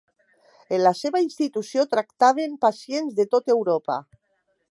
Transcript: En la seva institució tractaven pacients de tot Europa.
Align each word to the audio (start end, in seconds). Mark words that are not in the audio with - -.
En 0.77 0.79
la 0.83 0.93
seva 0.99 1.21
institució 1.25 1.85
tractaven 1.91 2.57
pacients 2.65 3.15
de 3.21 3.27
tot 3.35 3.55
Europa. 3.59 4.01